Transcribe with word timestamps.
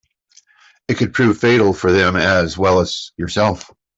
It 0.87 0.95
could 0.97 1.13
prove 1.13 1.37
fatal 1.37 1.75
for 1.75 1.91
them 1.91 2.15
as 2.15 2.57
well 2.57 2.79
as 2.79 3.11
yourself. 3.17 3.69